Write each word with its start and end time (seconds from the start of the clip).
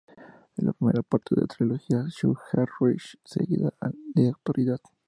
Es 0.57 0.63
la 0.63 0.73
primera 0.73 1.03
parte 1.03 1.35
de 1.35 1.41
la 1.41 1.45
trilogía 1.47 2.09
"Southern 2.09 2.65
Reach", 2.79 3.17
seguida 3.23 3.71
de 4.15 4.29
"Autoridad". 4.29 4.81